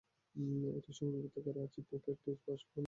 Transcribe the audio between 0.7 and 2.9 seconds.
এটি সংরক্ষিত করা আছে পোপের নিজ বাসভবনে।